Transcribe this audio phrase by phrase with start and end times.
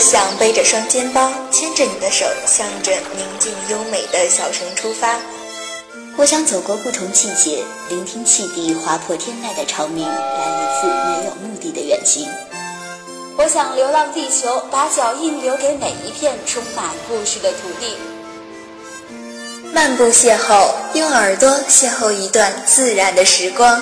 [0.00, 5.18] 想背着双肩包，牵着你的手，向着宁静优美的小城出发。
[6.16, 12.26] 我想走过不同季节，聆听汽笛划破天籁的长鸣，来一次没有目的的远行。
[13.36, 17.94] 我想流浪地球，把脚印留给每一片充满故事的土地。
[19.70, 23.80] 漫步邂逅，用耳朵邂逅一段自然的时光。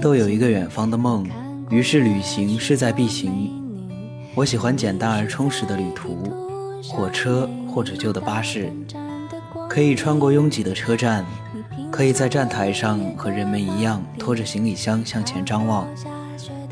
[0.00, 1.26] 都有一个远方的梦，
[1.68, 3.52] 于是旅行势在必行。
[4.34, 6.24] 我喜欢简单而充实的旅途，
[6.82, 8.72] 火车或者旧的巴士，
[9.68, 11.26] 可以穿过拥挤的车站，
[11.90, 15.86] 可以在站台上和人们一样拖着行李箱向前张望，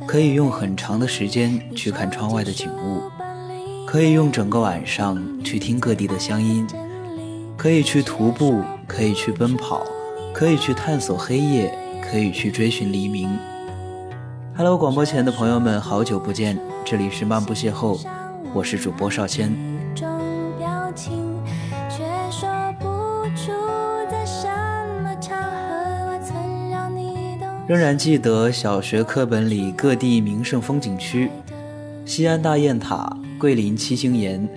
[0.06, 3.02] 可以用很长的时间去看窗外的景物，
[3.86, 6.66] 可以用整个晚上去听各地的乡音，
[7.58, 9.84] 可以去徒步，可以去奔跑，
[10.32, 11.76] 可以去探索黑夜。
[12.10, 13.28] 可以去追寻黎明。
[14.56, 18.00] Hello，广播前的朋友们，好久不见，这里是漫步邂逅，
[18.54, 19.54] 我是主播少谦。
[27.66, 31.30] 仍然记得小学课本里各地名胜风景区：
[32.06, 34.48] 西安大雁塔、桂林七星岩、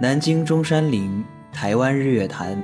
[0.00, 2.60] 南京中山陵、台湾日月潭、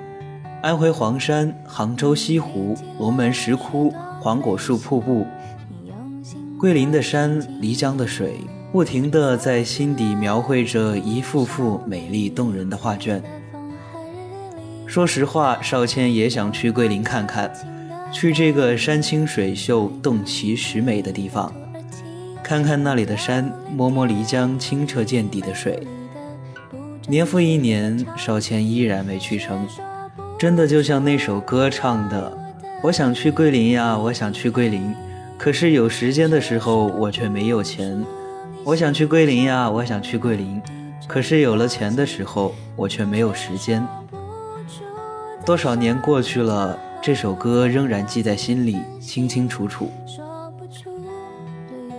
[0.61, 3.95] 安徽黄山、杭州西湖、龙门石窟。
[4.27, 5.25] 黄果树瀑布，
[6.59, 8.41] 桂林的山，漓江的水，
[8.73, 13.23] 不停地在心底描绘着一幅幅美丽动人的画卷。
[14.85, 17.53] 说实话，少谦也想去桂林看看，
[18.13, 21.53] 去这个山清水秀、洞奇石美的地方，
[22.43, 25.87] 看看那里的山，摸摸漓江清澈见底的水。
[27.07, 29.65] 年复一年，少谦依然没去成，
[30.37, 32.46] 真的就像那首歌唱的。
[32.83, 34.95] 我想去桂林呀，我想去桂林，
[35.39, 38.05] 可是有时间的时候我却没有钱。
[38.65, 40.61] 我想去桂林呀，我想去桂林，
[41.09, 43.85] 可是有了钱的时候我却没有时间。
[45.45, 49.91] 多少年过去了，这首歌仍然记在心里，清清楚楚。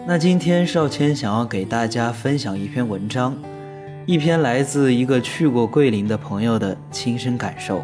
[0.06, 3.36] 那今天少谦想要给大家分享一篇文章，
[4.06, 7.84] 一篇来自一个去过桂林的朋友的亲身感受。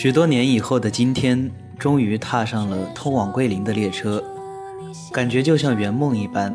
[0.00, 4.22] 许多年以后的今天，终于踏上了通往桂林的列车，
[5.10, 6.54] 感觉就像圆梦一般。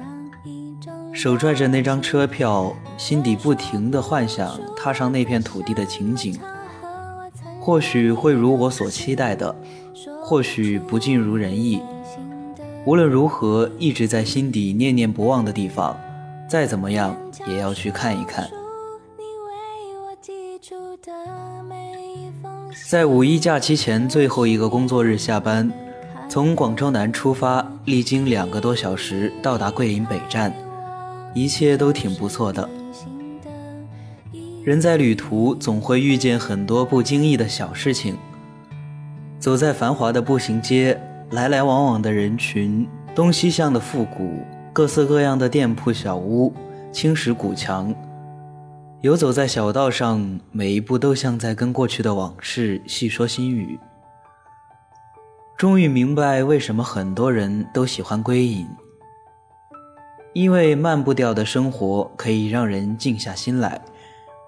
[1.11, 6.39] 手拽着那张车票，心底不停地幻想踏上那片土地的情景。
[7.59, 9.53] 或许会如我所期待的，
[10.23, 11.81] 或许不尽如人意。
[12.85, 15.97] 无论如何，一直在心底念念不忘的地方，
[16.49, 17.13] 再怎么样
[17.45, 18.49] 也要去看一看。
[22.93, 25.67] 在五一假期前最后一个工作日下班，
[26.29, 30.53] 从广州南出发，历经两个多小时到达桂林北站，
[31.33, 32.69] 一切都挺不错的。
[34.63, 38.15] 人在旅途总会遇见很多不经意的小事情。
[39.39, 40.95] 走在繁华的步行街，
[41.31, 44.37] 来来往往的人群，东西向的复古，
[44.71, 46.53] 各色各样的店铺小屋，
[46.91, 47.91] 青石古墙。
[49.03, 53.77] 游走在小道上，每一步都像在跟过去的往事细说心语。
[55.57, 58.65] 终于明白为什么很多人都喜欢归隐，
[60.31, 63.81] 因为慢步调的生活可以让人静下心来，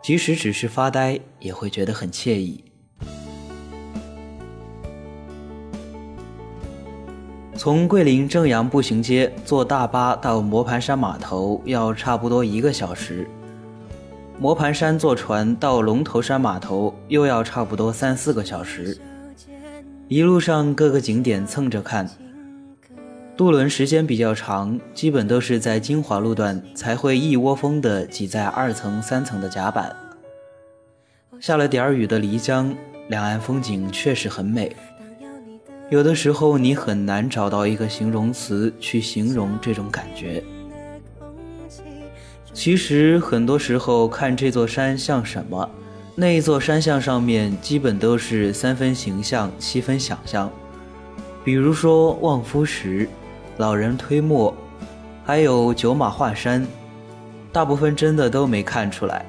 [0.02, 2.64] 即使只是发呆，也会觉得很惬意。
[7.58, 13.28] 从桂林正阳步行街坐大巴到磨盘山码头要差不多一个小时。
[14.38, 18.98] 磨盘山坐船到龙头山码头又要差不多三四个小时，
[20.10, 22.10] 一路上各个景点蹭着看。
[23.38, 29.96] 渡轮时间比较长，基本都是在金华路段才会一窝蜂的挤在二层、三层的甲板。
[31.40, 32.76] 下了点儿雨的漓江，
[33.08, 34.76] 两岸风景确实很美。
[35.90, 40.44] 有的时候你很难找到一个形容词去形容这种感觉。
[42.56, 45.70] 其实很多时候看这座山像什么，
[46.16, 50.50] 那一座山像上面基本都是三分形象，七分想象。
[51.44, 53.08] 比如说望夫石。
[53.58, 54.54] 老人推磨，
[55.24, 56.68] 还有九马画山，
[57.54, 59.26] 大部分真的都没看出来，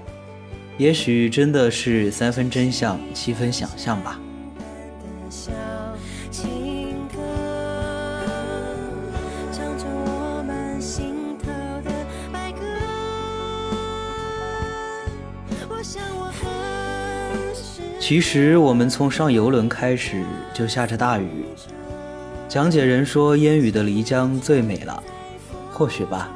[0.78, 4.20] 也许真的是三分真相，七分想象吧。
[18.08, 20.22] 其实我们从上游轮开始
[20.54, 21.44] 就下着大雨。
[22.48, 25.02] 讲解人说：“烟雨的漓江最美了，
[25.72, 26.30] 或许吧。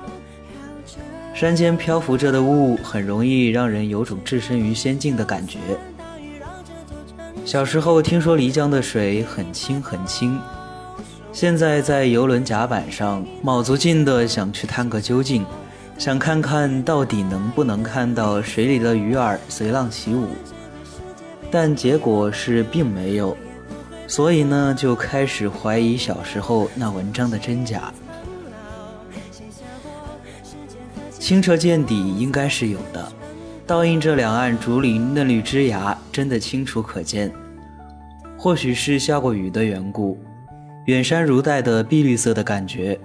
[1.32, 5.60] 山间漂浮着的雾，很容易让人有种置身于仙境的感觉。
[7.44, 10.40] 小时候听说漓江的水很清很清，
[11.32, 15.46] 现在在游轮甲板上，卯足劲的想去探个究竟，
[15.96, 20.26] 想看看到底能不能看到水里的鱼儿随浪起舞，
[21.50, 23.36] 但结果是并没有。”
[24.06, 27.92] 所以呢，就开始怀疑小时候那文章的真假。
[31.18, 33.12] 清澈见底应该是有的，
[33.66, 37.30] 倒映着两岸竹林嫩绿枝芽，真的清楚可见。
[38.36, 40.18] 或许是下过雨的缘故，
[40.86, 42.98] 远山如黛的碧绿色的感觉，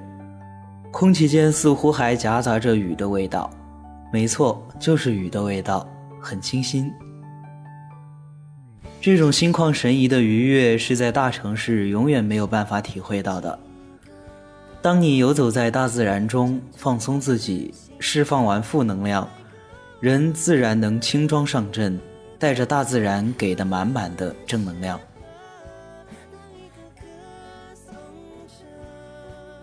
[0.91, 3.47] 空气间似乎还夹杂着雨的味道。
[4.11, 5.87] 没错，就是雨的味道，
[6.19, 6.91] 很清新。
[9.05, 13.59] 这种心旷神怡的愉悦是在大城市永远没有办法体会到的。
[14.81, 19.29] 当你游走在大自然中，放松自己，释放完负能量，
[19.99, 21.99] 人自然能轻装上阵，
[22.39, 24.99] 带着大自然给的满满的正能量。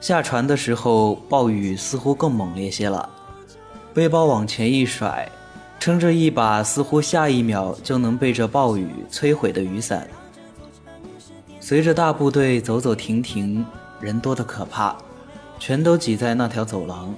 [0.00, 3.11] 下船的时候，暴雨似乎更猛烈些了，
[3.93, 5.29] 背包往前一甩。
[5.82, 10.06] 撑着一把似乎下一秒就能被这暴雨摧毁的雨伞，
[11.58, 13.67] 随着大部队走走停停，
[14.00, 14.96] 人多的可怕，
[15.58, 17.12] 全都挤在那条走廊。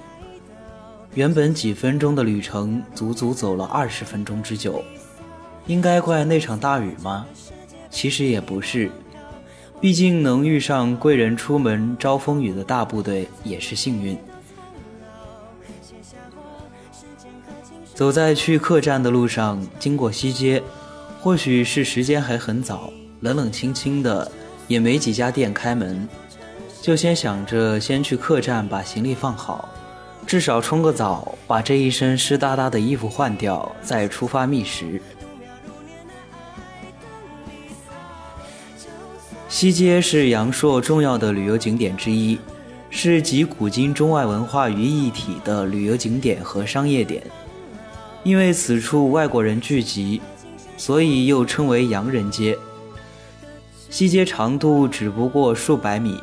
[1.13, 4.83] 原本几分钟的旅程，足足走了二十分钟之久。
[5.67, 7.23] 应该怪那场大雨吗？
[7.91, 8.89] 其实也不是，
[9.79, 14.17] 毕竟能遇上贵人出门招风雨的大部队也是幸运。
[17.95, 20.61] 走在去客栈的路上，经过西街，
[21.21, 24.29] 或许是时间还很早，冷冷清清的，
[24.67, 26.05] 也没几家店开门，
[26.81, 29.69] 就先想着先去客栈把行李放好，
[30.27, 35.01] 至少冲个澡，把这一身湿哒哒的衣服换掉，再出发觅食。
[39.47, 42.37] 西街是阳朔重要的旅游景点之一，
[42.89, 47.23] 是集古今中外文化于一体的旅游景点和商业点。
[48.25, 50.19] 因为此处外国人聚集，
[50.77, 52.57] 所以又称为洋人街。
[53.91, 56.19] 西街长度只不过数百米，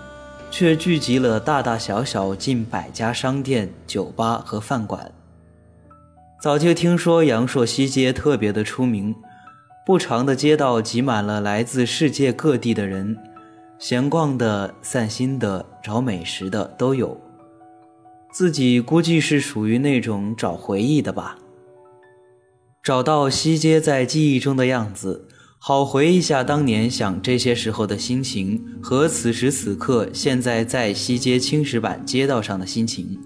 [0.50, 5.12] 却聚集了大大小小近百家商店、酒吧和饭馆。
[6.40, 9.14] 早就听说阳朔西街特别的出名，
[9.86, 13.16] 不长的街道挤满了来自世界各地的人，
[13.78, 17.16] 闲逛的、散心的、找美食的都有。
[18.32, 21.38] 自己估计是属于那种找回忆的吧。
[22.82, 33.16] 找到西街在记忆中的样子，好回忆下当年想这些时候的心情和此时此刻现在在西街青石板街道上的心情。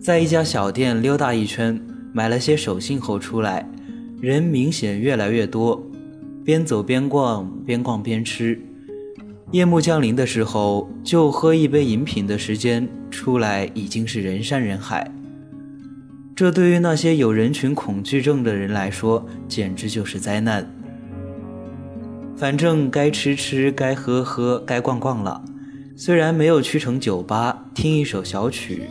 [0.00, 3.68] 在一家小店溜达一圈，买了些手信后出来，
[4.20, 5.84] 人明显越来越多，
[6.44, 8.56] 边走边逛，边逛边吃。
[9.50, 15.12] 夜幕降临的时候，就喝一杯饮品的时间，出来已经是人山人海。
[16.38, 20.72] 这对于那些有人群恐惧症的人来说，简直就是灾难。
[22.36, 25.42] 反正该吃吃，该喝喝，该逛逛了。
[25.96, 28.84] 虽然没有去成酒吧听一首小曲，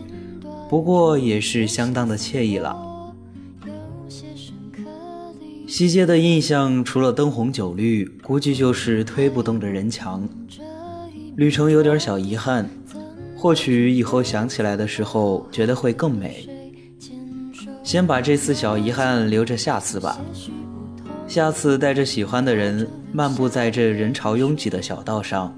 [0.70, 2.76] 不过也是相当的惬意了。
[5.70, 10.28] 西街的印象，除了灯红酒绿，估计就是推不动的人墙。
[11.38, 12.70] 旅程有点小遗憾，
[13.38, 16.46] 或许以后想起来的时候，觉得会更美。
[17.88, 20.20] 先把这次小遗憾留着下次吧。
[21.26, 25.58] 下次带着喜欢的人漫步在这人潮拥挤的小道上，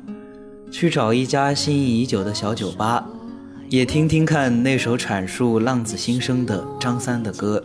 [0.70, 3.04] 去找一家心仪已久的小酒吧，
[3.70, 7.64] 也听听看那首阐述浪子心声的张三的歌。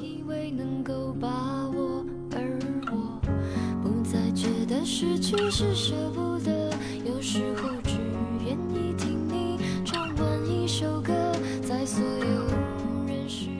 [11.87, 12.44] 所有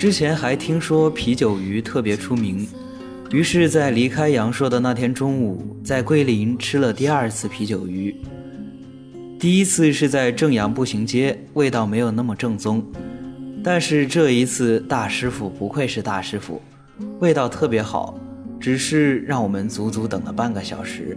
[0.05, 2.69] 之前还听说啤酒鱼特别出名。
[3.31, 8.15] 于是，在离开阳朔的那天中午，在桂林吃了第二次啤酒鱼。
[9.41, 12.85] 第一次是在正阳步行街，味道没有那么正宗。
[13.65, 16.61] 但是这一次，大师傅不愧是大师傅，
[17.21, 18.15] 味道特别好，
[18.61, 21.17] 只是让我们足足等了半个小时。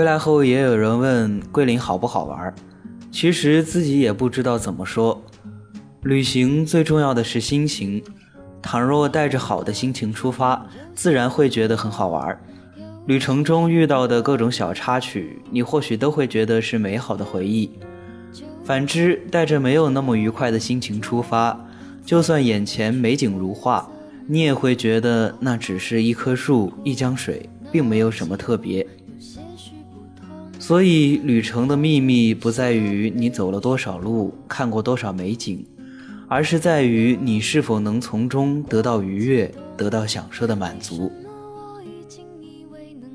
[0.00, 2.54] 回来后也有人问桂林好不好玩，
[3.12, 5.22] 其实自己也不知道怎么说。
[6.04, 8.02] 旅行最重要的是心情，
[8.62, 12.40] 倘若带着好的心情出发，自然会觉得很好玩。
[13.08, 17.70] 旅程中遇到的各种小插曲，你或许都会觉得是美好的回忆。
[18.64, 21.54] 反之，带着没有那么愉快的心情出发，
[22.06, 23.86] 就算眼前美景如画，
[24.26, 28.86] 你也会觉得那只是一棵树、一江水，并没有什么特别。
[30.70, 35.66] 所以，旅程的秘密不在于你走了多少路，看过多少美景，
[36.28, 41.10] 而是在于你是否能从中得到愉悦，得到享受的满足。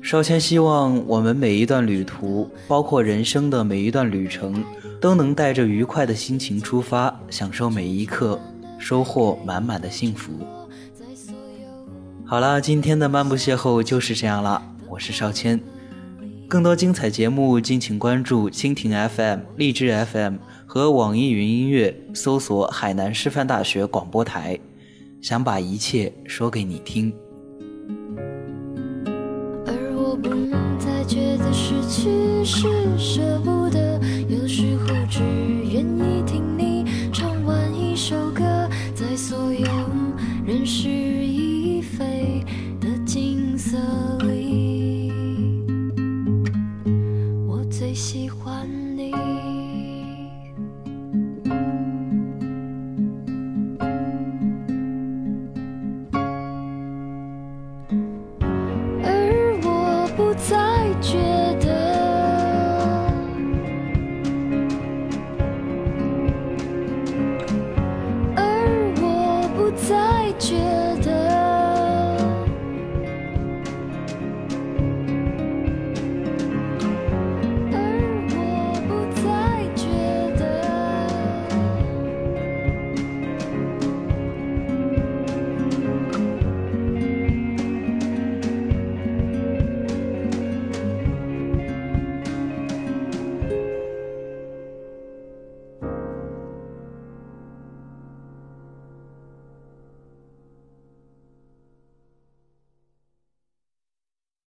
[0.02, 4.62] 少谦希望我们每一段旅途，包括人生的每一段旅程，
[5.00, 8.38] 都能带着愉快的心情出发，享受每一刻，
[8.78, 10.30] 收获满满的幸福。
[12.26, 15.58] 好了，今天的漫步邂逅就是这样了，我是少谦。
[16.48, 24.56] 更多精彩节目，敬请关注蜻蜓 FM、荔枝 FM 和网易云音乐，搜索海南师范大学广播台。
[25.20, 27.12] 想把一切说给你听。
[29.66, 35.20] 而我不能再觉得失去是舍不得，有时候只
[35.72, 39.66] 愿意听你唱完一首歌，在所有
[40.46, 42.44] 人事已非
[42.80, 43.76] 的景色。